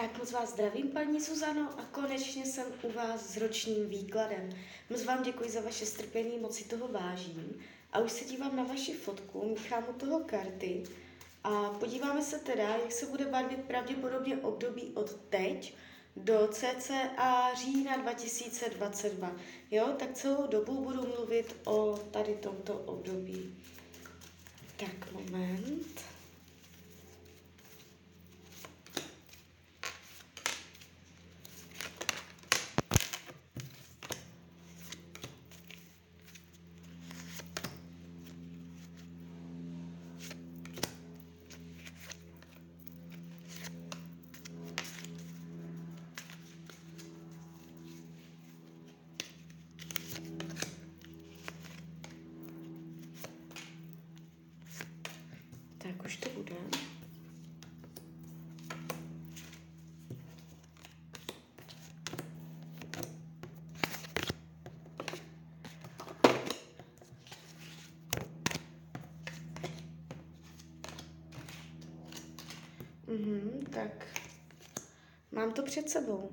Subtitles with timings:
[0.00, 4.50] Tak moc vás zdravím, paní Suzano, a konečně jsem u vás s ročním výkladem.
[4.90, 7.60] Moc vám děkuji za vaše strpení, moc si toho vážím.
[7.92, 10.82] A už se dívám na vaši fotku, míchám u toho karty
[11.44, 15.74] a podíváme se teda, jak se bude barvit pravděpodobně období od teď
[16.16, 19.32] do cca října 2022.
[19.70, 23.54] Jo, tak celou dobu budu mluvit o tady tomto období.
[24.76, 26.10] Tak, moment.
[55.82, 56.54] Tak už to bude.
[73.10, 74.06] Mhm, tak
[75.32, 76.30] mám to před sebou.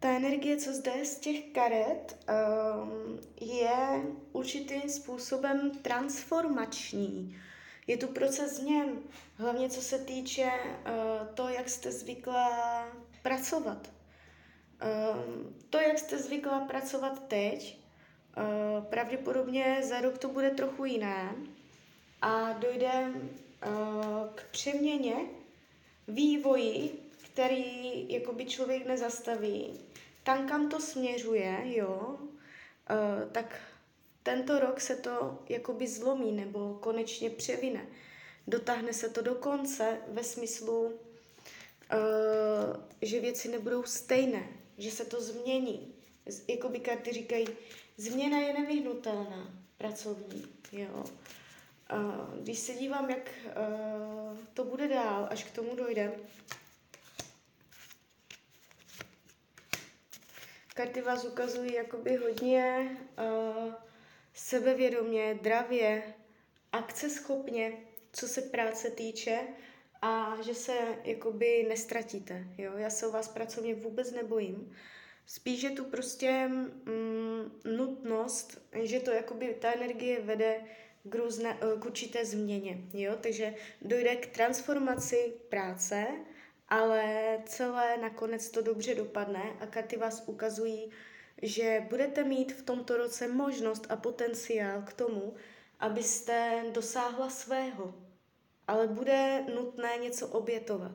[0.00, 4.02] Ta energie, co zde je z těch karet, um, je
[4.32, 7.36] určitým způsobem transformační.
[7.86, 8.98] Je tu proces změn,
[9.34, 12.88] hlavně co se týče uh, to, jak jste zvykla
[13.22, 13.90] pracovat.
[13.92, 17.78] Um, to, jak jste zvykla pracovat teď,
[18.36, 21.34] uh, pravděpodobně za rok to bude trochu jiné
[22.22, 23.12] a dojde
[23.66, 25.37] uh, k přeměně
[26.08, 29.80] vývoji, který jakoby člověk nezastaví,
[30.22, 33.60] tam, kam to směřuje, jo, uh, tak
[34.22, 37.86] tento rok se to jakoby zlomí nebo konečně převine.
[38.46, 40.92] Dotáhne se to do konce ve smyslu, uh,
[43.02, 44.48] že věci nebudou stejné,
[44.78, 45.94] že se to změní.
[46.48, 47.46] Jakoby karty říkají,
[47.96, 51.04] změna je nevyhnutelná, pracovní, jo.
[51.92, 56.12] Uh, když se dívám, jak uh, to bude dál, až k tomu dojde,
[60.74, 63.74] karty vás ukazují jakoby hodně uh,
[64.34, 66.14] sebevědomě, dravě,
[66.72, 67.72] akceschopně,
[68.12, 69.40] co se práce týče
[70.02, 70.72] a že se
[71.04, 72.44] jakoby nestratíte.
[72.58, 72.72] Jo?
[72.76, 74.72] Já se o vás pracovně vůbec nebojím.
[75.26, 80.60] Spíš je tu prostě mm, nutnost, že to jakoby ta energie vede
[81.04, 82.78] k, různé, k určité změně.
[82.92, 83.16] Jo?
[83.20, 86.06] Takže dojde k transformaci práce,
[86.68, 90.90] ale celé nakonec to dobře dopadne a karty vás ukazují,
[91.42, 95.34] že budete mít v tomto roce možnost a potenciál k tomu,
[95.80, 97.94] abyste dosáhla svého,
[98.66, 100.92] ale bude nutné něco obětovat.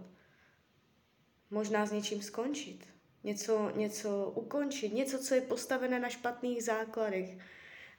[1.49, 2.85] Možná s něčím skončit,
[3.23, 7.37] něco, něco ukončit, něco, co je postavené na špatných základech.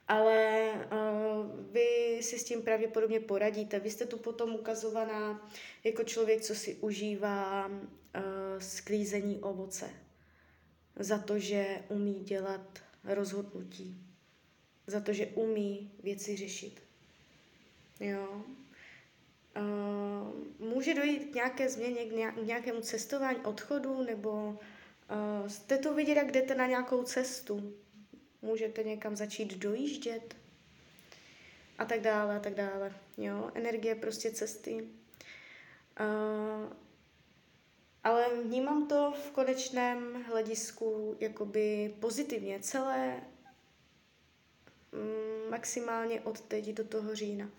[0.07, 3.79] Ale uh, vy si s tím pravděpodobně poradíte.
[3.79, 5.49] Vy jste tu potom ukazovaná
[5.83, 7.81] jako člověk, co si užívá uh,
[8.59, 9.89] sklízení ovoce
[10.99, 13.97] za to, že umí dělat rozhodnutí,
[14.87, 16.81] za to, že umí věci řešit.
[17.99, 18.43] Jo.
[19.57, 24.59] Uh, může dojít k nějaké změně, k nějakému cestování, odchodu, nebo
[25.41, 27.73] uh, jste to vidět, jak jdete na nějakou cestu.
[28.45, 30.35] Můžete někam začít dojíždět
[31.77, 32.93] a tak dále, a tak dále.
[33.17, 34.87] Jo, energie prostě cesty.
[35.99, 36.73] Uh,
[38.03, 43.21] ale vnímám to v konečném hledisku jakoby pozitivně, celé
[44.91, 47.49] mm, maximálně od teď do toho října.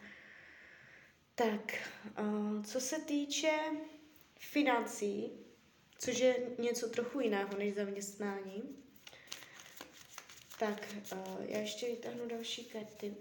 [1.35, 1.75] Tak,
[2.65, 3.61] co se týče
[4.39, 5.33] financí,
[5.99, 8.86] což je něco trochu jiného než zaměstnání,
[10.59, 10.95] tak
[11.41, 13.15] já ještě vytáhnu další karty.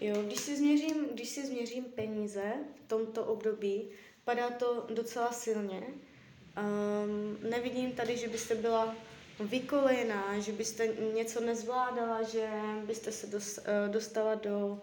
[0.00, 2.54] Jo, když si změřím, když si změřím peníze
[2.84, 3.90] v tomto období,
[4.28, 5.82] Padá to docela silně.
[5.82, 8.96] Um, nevidím tady, že byste byla
[9.40, 12.50] vykolejená, že byste něco nezvládala, že
[12.86, 13.26] byste se
[13.64, 14.82] eh, dostala do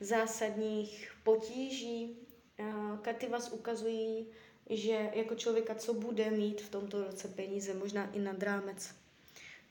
[0.00, 2.16] zásadních potíží.
[2.58, 4.26] Uh, karty vás ukazují,
[4.70, 8.94] že jako člověka, co bude mít v tomto roce peníze, možná i nad rámec.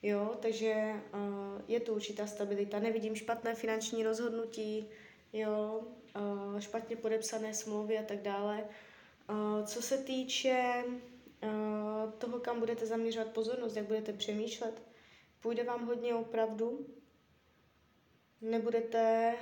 [0.04, 2.80] Jo, takže uh, je tu určitá stabilita.
[2.80, 4.90] Nevidím špatné finanční rozhodnutí,
[5.34, 5.82] jo,
[6.16, 8.66] uh, špatně podepsané smlouvy a tak dále.
[9.66, 10.84] Co se týče
[12.18, 14.82] toho, kam budete zaměřovat pozornost, jak budete přemýšlet,
[15.42, 16.86] půjde vám hodně opravdu.
[18.42, 19.36] Nebudete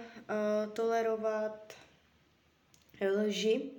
[0.74, 1.74] tolerovat
[3.26, 3.72] lži,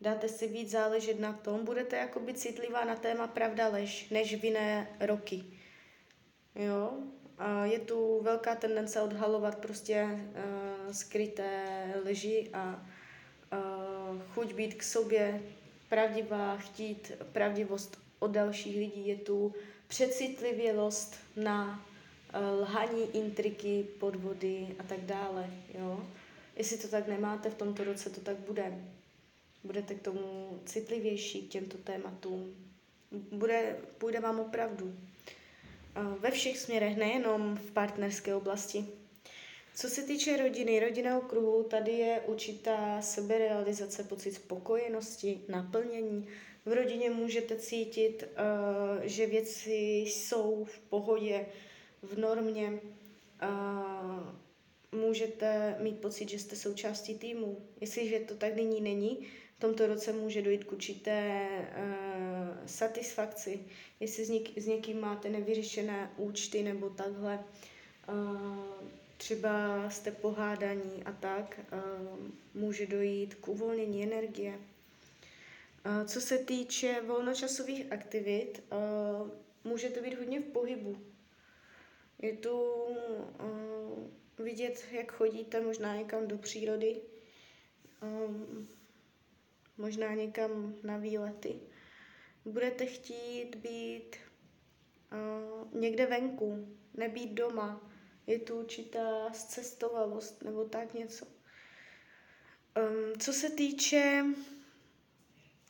[0.00, 4.44] dáte si víc záležet na tom, budete jakoby citlivá na téma pravda lež, než v
[4.44, 5.44] jiné roky.
[6.58, 6.92] Jo?
[7.38, 11.64] A je tu velká tendence odhalovat prostě uh, skryté
[12.04, 12.86] lži a
[13.52, 15.42] uh, chuť být k sobě
[15.88, 19.08] pravdivá, chtít pravdivost od dalších lidí.
[19.08, 19.54] Je tu
[19.88, 21.84] přecitlivělost na
[22.34, 25.50] uh, lhaní, intriky, podvody a tak dále.
[25.78, 26.06] Jo?
[26.56, 28.84] Jestli to tak nemáte, v tomto roce to tak bude.
[29.64, 32.54] Budete k tomu citlivější, k těmto tématům.
[33.32, 34.94] Bude, půjde vám opravdu.
[36.20, 38.84] Ve všech směrech, nejenom v partnerské oblasti.
[39.74, 46.26] Co se týče rodiny, rodinného kruhu, tady je určitá seberealizace, pocit spokojenosti, naplnění.
[46.66, 48.24] V rodině můžete cítit,
[49.02, 49.72] že věci
[50.06, 51.46] jsou v pohodě,
[52.02, 52.80] v normě.
[54.92, 57.58] Můžete mít pocit, že jste součástí týmu.
[57.80, 59.26] Jestliže to tak nyní není,
[59.58, 63.60] v tomto roce může dojít k určité uh, satisfakci.
[64.00, 67.44] Jestli s, něk- s někým máte nevyřešené účty nebo takhle,
[68.08, 68.56] uh,
[69.16, 74.54] třeba jste pohádaní a tak, uh, může dojít k uvolnění energie.
[74.54, 79.30] Uh, co se týče volnočasových aktivit, uh,
[79.64, 80.98] může to být hodně v pohybu.
[82.22, 86.96] Je tu uh, vidět, jak chodíte možná někam do přírody,
[89.78, 91.60] možná někam na výlety.
[92.44, 94.16] Budete chtít být
[95.12, 97.90] uh, někde venku, nebýt doma.
[98.26, 101.26] Je tu určitá zcestovavost nebo tak něco.
[101.26, 104.24] Um, co se týče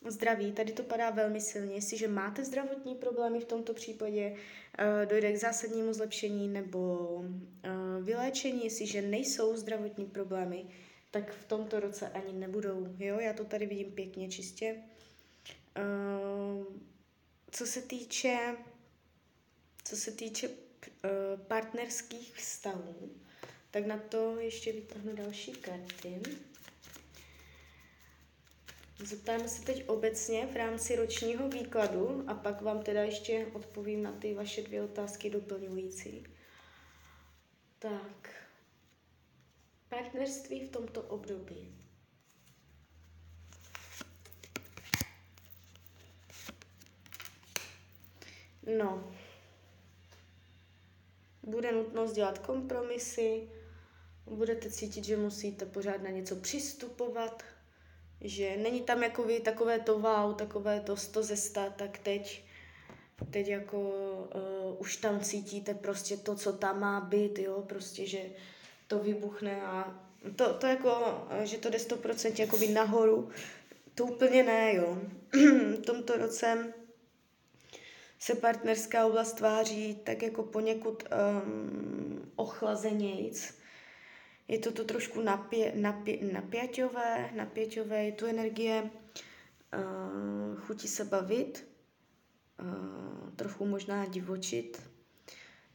[0.09, 1.75] zdraví, tady to padá velmi silně.
[1.75, 8.65] Jestliže máte zdravotní problémy v tomto případě, uh, dojde k zásadnímu zlepšení nebo uh, vyléčení.
[8.65, 10.67] Jestliže nejsou zdravotní problémy,
[11.11, 12.95] tak v tomto roce ani nebudou.
[12.99, 14.77] Jo, já to tady vidím pěkně, čistě.
[15.79, 16.65] Uh,
[17.51, 18.57] co se týče,
[19.85, 20.55] co se týče uh,
[21.47, 23.11] partnerských vztahů,
[23.71, 26.21] tak na to ještě vytáhnu další karty.
[29.05, 34.13] Zeptáme se teď obecně v rámci ročního výkladu a pak vám teda ještě odpovím na
[34.13, 36.27] ty vaše dvě otázky doplňující.
[37.79, 38.31] Tak,
[39.99, 41.75] partnerství v tomto období.
[48.79, 49.13] No,
[51.43, 53.49] bude nutnost dělat kompromisy,
[54.27, 57.43] budete cítit, že musíte pořád na něco přistupovat,
[58.21, 62.45] že není tam jako vy takové to wow, takové to sto ze sta, tak teď,
[63.31, 68.31] teď jako uh, už tam cítíte prostě to, co tam má být, jo, prostě, že
[68.89, 69.95] to vybuchne a
[70.37, 73.31] to, to jako, že to jde 100% jakoby nahoru,
[73.95, 74.99] to úplně ne, jo.
[75.79, 76.73] v tomto roce
[78.19, 83.55] se partnerská oblast tváří tak jako poněkud um, ochlazenějc.
[84.49, 91.69] Je to to trošku napě, napě, napěťové, napěťové, je tu energie uh, chutí se bavit,
[92.61, 94.83] uh, trochu možná divočit.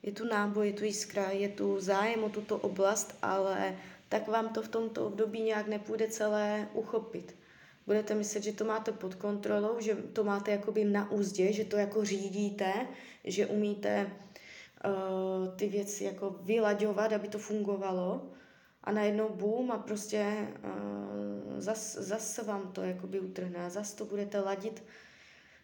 [0.03, 3.77] Je tu náboj, je tu jiskra, je tu zájem o tuto oblast, ale
[4.09, 7.35] tak vám to v tomto období nějak nepůjde celé uchopit.
[7.85, 11.77] Budete myslet, že to máte pod kontrolou, že to máte jakoby na úzdě, že to
[11.77, 12.87] jako řídíte,
[13.23, 14.11] že umíte
[14.85, 18.31] uh, ty věci jako vylaďovat, aby to fungovalo
[18.83, 24.39] a najednou boom a prostě uh, zas, vám to jakoby utrhne a zas to budete
[24.39, 24.83] ladit.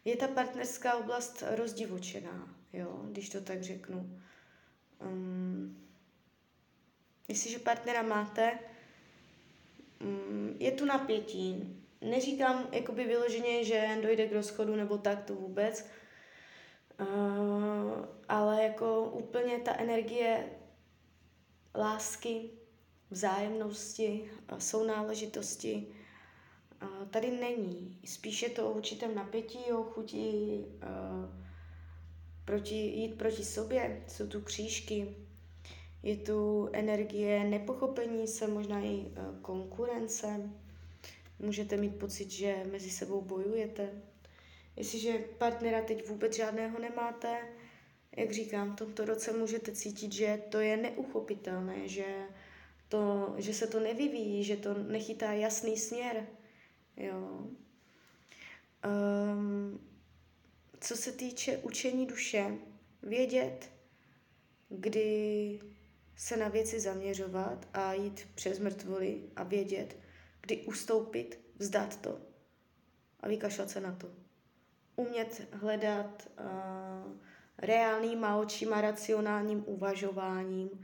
[0.05, 4.19] Je ta partnerská oblast rozdivočená, jo, když to tak řeknu.
[5.01, 5.85] Um,
[7.29, 8.59] Jestliže partnera máte,
[10.01, 11.75] um, je tu napětí.
[12.01, 15.85] Neříkám jakoby vyloženě, že dojde k rozchodu nebo tak, to vůbec.
[16.99, 20.49] Uh, ale jako úplně ta energie
[21.75, 22.49] lásky,
[23.11, 25.87] vzájemnosti, sounáležitosti
[26.81, 27.99] uh, tady není.
[28.05, 31.48] Spíše to o určitém napětí, o chuti uh,
[32.49, 34.03] proti, jít proti sobě.
[34.07, 35.15] Jsou tu křížky,
[36.03, 40.49] je tu energie nepochopení se, možná i e, konkurence.
[41.39, 43.89] Můžete mít pocit, že mezi sebou bojujete.
[44.75, 47.37] Jestliže partnera teď vůbec žádného nemáte,
[48.17, 52.25] jak říkám, v tomto roce můžete cítit, že to je neuchopitelné, že,
[52.87, 56.27] to, že se to nevyvíjí, že to nechytá jasný směr.
[56.97, 57.47] Jo.
[58.85, 59.79] Um,
[60.81, 62.57] co se týče učení duše,
[63.03, 63.69] vědět,
[64.69, 65.59] kdy
[66.15, 69.97] se na věci zaměřovat a jít přes mrtvoly a vědět,
[70.41, 72.19] kdy ustoupit, vzdát to.
[73.19, 74.09] a vykašlat se na to.
[74.95, 77.17] Umět hledat uh,
[77.57, 80.79] reálnýma očima, racionálním uvažováním uh,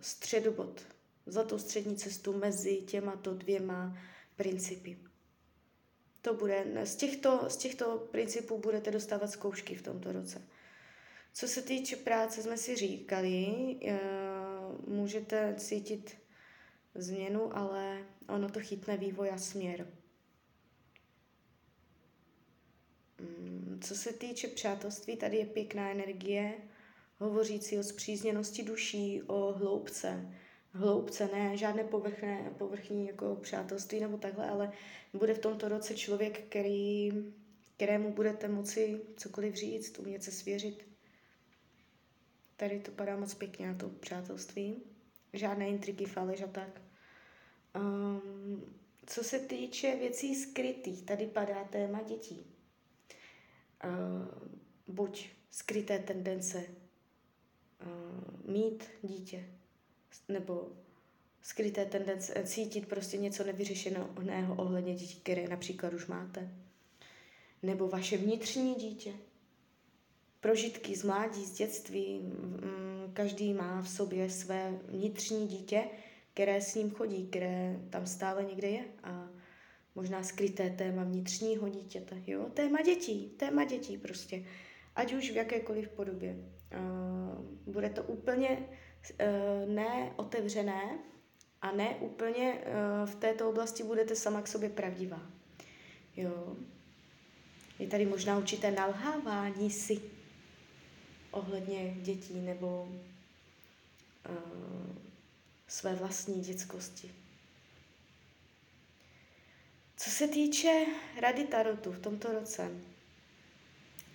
[0.00, 0.80] středobod,
[1.26, 3.98] zlatou střední cestu mezi těmato dvěma
[4.36, 4.98] principy.
[6.26, 10.42] To bude, z těchto, z těchto principů budete dostávat zkoušky v tomto roce.
[11.32, 13.46] Co se týče práce, jsme si říkali,
[13.82, 16.16] uh, můžete cítit
[16.94, 19.86] změnu, ale ono to chytne vývoj a směr.
[23.20, 26.54] Mm, co se týče přátelství, tady je pěkná energie,
[27.18, 30.34] hovořící o zpřízněnosti duší, o hloubce.
[30.76, 34.72] Hloubce, ne žádné povrchné, povrchní jako přátelství nebo takhle, ale
[35.12, 37.12] bude v tomto roce člověk, který,
[37.76, 40.88] kterému budete moci cokoliv říct, umět se svěřit.
[42.56, 44.82] Tady to padá moc pěkně na to přátelství.
[45.32, 46.82] Žádné intriky, faleš a tak.
[47.76, 48.64] Um,
[49.06, 52.46] co se týče věcí skrytých, tady padá téma dětí.
[53.84, 56.64] Uh, buď skryté tendence
[57.86, 59.44] uh, mít dítě,
[60.28, 60.68] nebo
[61.42, 66.50] skryté tendence cítit prostě něco nevyřešeného ohledně dětí, které například už máte.
[67.62, 69.12] Nebo vaše vnitřní dítě.
[70.40, 72.20] Prožitky z mládí, z dětství.
[72.20, 75.84] Mm, každý má v sobě své vnitřní dítě,
[76.34, 79.28] které s ním chodí, které tam stále někde je a
[79.94, 84.44] možná skryté téma vnitřního dítěte, jo, téma dětí, téma dětí prostě,
[84.96, 86.36] ať už v jakékoliv podobě.
[87.66, 88.68] Bude to úplně
[89.10, 90.98] uh, neotevřené
[91.62, 95.22] a ne úplně uh, v této oblasti budete sama k sobě pravdivá.
[96.16, 96.56] Jo.
[97.78, 100.00] Je tady možná určité nalhávání si
[101.30, 102.82] ohledně dětí nebo
[104.28, 104.96] uh,
[105.68, 107.14] své vlastní dětskosti.
[109.96, 110.86] Co se týče
[111.20, 112.70] rady Tarotu v tomto roce,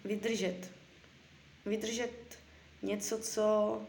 [0.05, 0.71] vydržet.
[1.65, 2.39] Vydržet
[2.81, 3.81] něco, co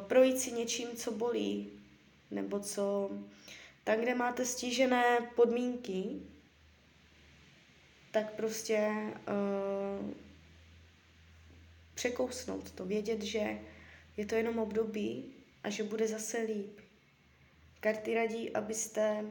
[0.00, 1.70] projít si něčím, co bolí,
[2.30, 3.10] nebo co
[3.84, 6.04] tam, kde máte stížené podmínky,
[8.10, 8.92] tak prostě
[9.28, 10.10] uh,
[11.94, 13.58] překousnout to, vědět, že
[14.16, 16.80] je to jenom období a že bude zase líp.
[17.80, 19.24] Karty radí, abyste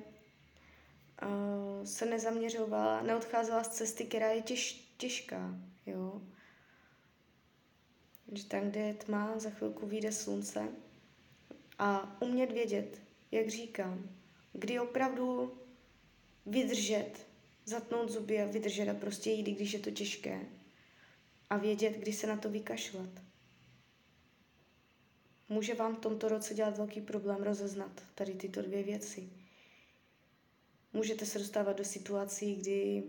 [1.22, 5.55] uh, se nezaměřovala, neodcházela z cesty, která je těž, těžká,
[5.86, 6.22] jo.
[8.36, 10.68] Že tam, kde je tma, za chvilku vyjde slunce
[11.80, 13.01] a umět vědět,
[13.32, 14.10] jak říkám,
[14.54, 15.54] kdy opravdu
[16.46, 17.12] vydržet,
[17.65, 20.42] zatnout zuby a vydržet a prostě jít, když je to těžké.
[21.50, 23.10] A vědět, kdy se na to vykašlat
[25.50, 29.30] může vám v tomto roce dělat velký problém rozeznat tady tyto dvě věci.
[30.94, 33.04] Můžete se dostávat do situací, kdy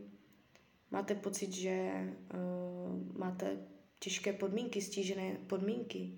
[0.91, 1.91] máte pocit, že
[2.35, 3.57] uh, máte
[3.99, 6.13] těžké podmínky, stížené podmínky,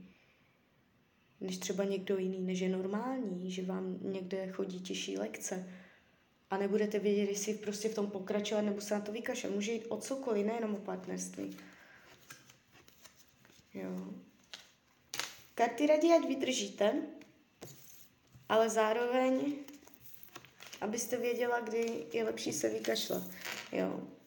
[1.40, 5.74] než třeba někdo jiný, než je normální, že vám někde chodí těžší lekce
[6.50, 9.52] a nebudete vědět, jestli prostě v tom pokračovat nebo se na to vykašlat.
[9.52, 11.56] Může jít o cokoliv, nejenom o partnerství.
[13.74, 14.14] Jo.
[15.54, 17.02] Karty radí, ať vydržíte,
[18.48, 19.54] ale zároveň,
[20.80, 23.22] abyste věděla, kdy je lepší se vykašlat.
[23.72, 24.17] Jo.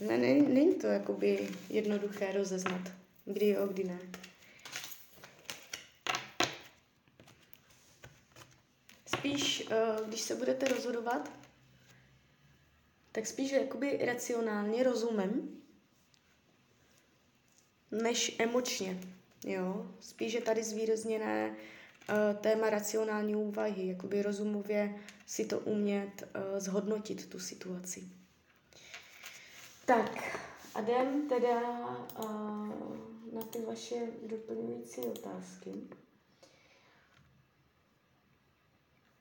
[0.00, 2.80] Ne, ne, není to jakoby jednoduché rozeznat,
[3.24, 3.98] kdy jo, kdy ne.
[9.06, 11.32] Spíš, eh, když se budete rozhodovat,
[13.12, 15.60] tak spíš jakoby racionálně, rozumem,
[17.90, 19.00] než emočně.
[19.46, 24.94] Jo, spíš je tady zvýrazněné uh, téma racionální úvahy, jakoby rozumově
[25.26, 28.19] si to umět uh, zhodnotit tu situaci.
[29.90, 30.40] Tak,
[30.74, 31.60] a jdem teda
[32.18, 32.68] uh,
[33.32, 35.72] na ty vaše doplňující otázky.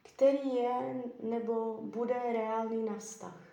[0.04, 3.48] Který je nebo bude reálný na vztah?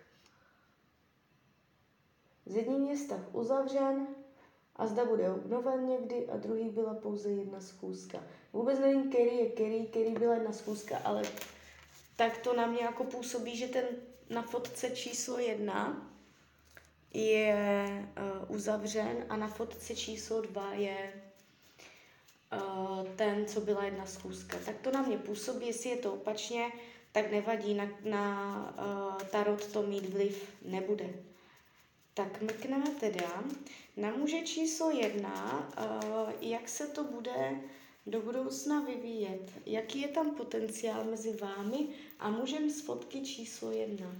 [2.45, 4.07] S jedním je vztah uzavřen,
[4.75, 8.23] a zda bude obnoven někdy a druhý byla pouze jedna schůzka.
[8.53, 11.21] Vůbec nevím, který je který, který byla jedna schůzka, ale
[12.15, 13.85] tak to na mě jako působí, že ten
[14.29, 16.11] na fotce číslo jedna
[17.17, 21.13] je uh, uzavřen a na fotce číslo dva je
[22.53, 24.57] uh, ten, co byla jedna schůzka.
[24.65, 26.71] Tak to na mě působí, jestli je to opačně,
[27.11, 31.09] tak nevadí, na, na uh, tarot to mít vliv nebude.
[32.13, 33.43] Tak mrkneme teda
[33.97, 37.59] na muže číslo jedna, uh, jak se to bude
[38.05, 39.51] do budoucna vyvíjet.
[39.65, 41.87] Jaký je tam potenciál mezi vámi
[42.19, 44.11] a mužem z fotky číslo jedna?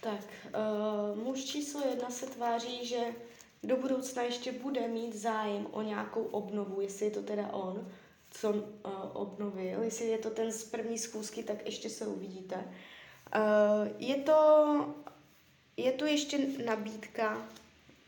[0.00, 2.98] Tak, uh, muž číslo jedna se tváří, že
[3.62, 7.88] do budoucna ještě bude mít zájem o nějakou obnovu, jestli je to teda on,
[8.30, 8.62] co uh,
[9.12, 12.56] obnovil, jestli je to ten z první schůzky, tak ještě se uvidíte.
[12.56, 14.94] Uh, je to,
[15.76, 17.48] je tu ještě nabídka,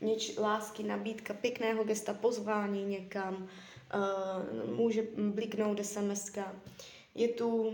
[0.01, 6.31] něč, lásky, nabídka pěkného gesta, pozvání někam, uh, může bliknout sms
[7.15, 7.73] je tu uh,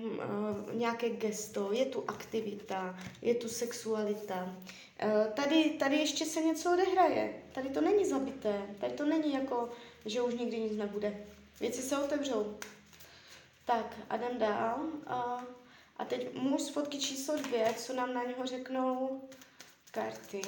[0.73, 4.55] nějaké gesto, je tu aktivita, je tu sexualita.
[5.03, 7.43] Uh, tady, tady ještě se něco odehraje.
[7.51, 8.61] Tady to není zabité.
[8.79, 9.69] Tady to není jako,
[10.05, 11.25] že už nikdy nic nebude.
[11.59, 12.57] Věci se otevřou.
[13.65, 14.79] Tak a jdem dál.
[14.81, 15.41] Uh,
[15.97, 19.21] a teď muž z fotky číslo dvě, co nám na něho řeknou
[19.91, 20.41] karty.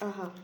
[0.00, 0.34] Aha.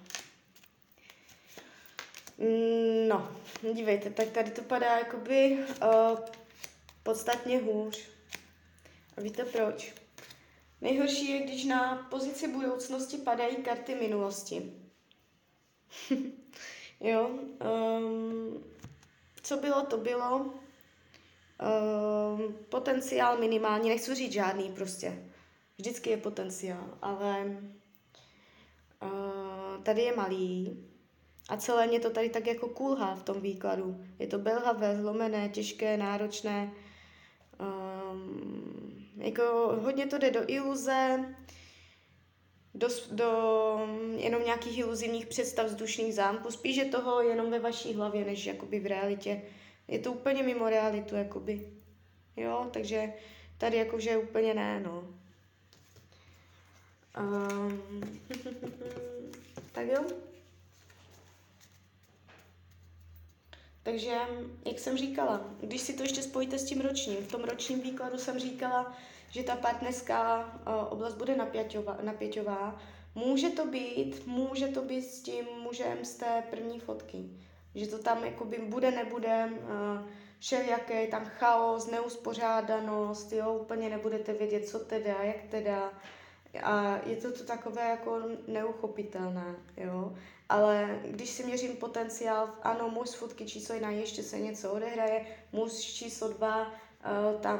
[3.08, 3.36] No,
[3.74, 6.18] dívejte, tak tady to padá jakoby uh,
[7.02, 8.08] podstatně hůř.
[9.16, 9.94] A víte proč?
[10.80, 14.72] Nejhorší je, když na pozici budoucnosti padají karty minulosti.
[17.00, 18.64] jo, um,
[19.42, 20.38] co bylo, to bylo.
[20.38, 20.54] Um,
[22.68, 25.24] potenciál minimální, nechci říct žádný prostě.
[25.78, 27.56] Vždycky je potenciál, ale
[29.86, 30.76] tady je malý
[31.48, 34.04] a celé mě to tady tak jako kulhá v tom výkladu.
[34.18, 36.72] Je to belhavé, zlomené, těžké, náročné.
[37.60, 39.42] Um, jako
[39.82, 41.24] hodně to jde do iluze,
[42.74, 43.30] do, do
[44.16, 48.86] jenom nějakých iluzivních představ vzdušných zámků, spíše toho jenom ve vaší hlavě, než jakoby v
[48.86, 49.42] realitě.
[49.88, 51.72] Je to úplně mimo realitu, jakoby.
[52.36, 53.12] Jo, takže
[53.58, 55.08] tady jakože úplně ne, no.
[57.18, 57.82] Um,
[59.80, 60.04] jo.
[63.82, 64.18] Takže,
[64.64, 68.18] jak jsem říkala, když si to ještě spojíte s tím ročním, v tom ročním výkladu
[68.18, 68.96] jsem říkala,
[69.30, 72.80] že ta partnerská uh, oblast bude napěťová, napěťová.
[73.14, 77.24] Může to být, může to být s tím mužem z té první fotky.
[77.74, 80.08] Že to tam jakoby bude, nebude, uh,
[80.38, 85.92] všelijaké, tam chaos, neuspořádanost, jo, úplně nebudete vědět, co teda, jak teda,
[86.62, 90.14] a je to, to takové jako neuchopitelné, jo.
[90.48, 95.26] Ale když si měřím potenciál, ano, muž z fotky číslo jedna ještě se něco odehraje,
[95.52, 97.58] muž číslo dva, uh, tam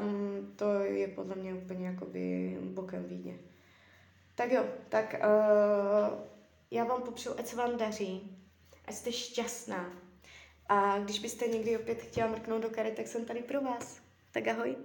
[0.55, 3.37] to je podle mě úplně jakoby bokem výdně.
[4.35, 6.19] Tak jo, tak uh,
[6.71, 8.37] já vám popřeju, ať se vám daří,
[8.85, 9.91] ať jste šťastná.
[10.69, 13.99] A když byste někdy opět chtěla mrknout do karet, tak jsem tady pro vás.
[14.31, 14.75] Tak ahoj.